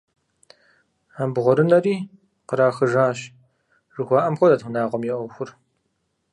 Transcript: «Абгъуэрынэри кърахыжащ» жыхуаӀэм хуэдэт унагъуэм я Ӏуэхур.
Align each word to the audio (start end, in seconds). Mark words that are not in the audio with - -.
«Абгъуэрынэри 1.21 1.95
кърахыжащ» 2.47 3.19
жыхуаӀэм 3.93 4.35
хуэдэт 4.37 4.61
унагъуэм 4.67 5.03
я 5.13 5.15
Ӏуэхур. 5.19 5.49